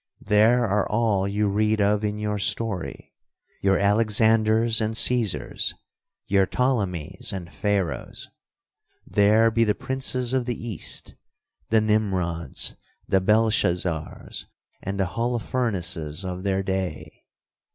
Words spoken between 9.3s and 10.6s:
be the princes of the